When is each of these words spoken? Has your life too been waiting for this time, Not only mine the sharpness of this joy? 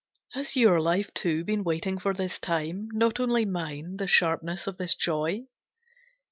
Has 0.31 0.55
your 0.55 0.79
life 0.81 1.13
too 1.13 1.43
been 1.43 1.63
waiting 1.63 1.99
for 1.99 2.11
this 2.15 2.39
time, 2.39 2.87
Not 2.91 3.19
only 3.19 3.45
mine 3.45 3.97
the 3.97 4.07
sharpness 4.07 4.65
of 4.65 4.77
this 4.77 4.95
joy? 4.95 5.43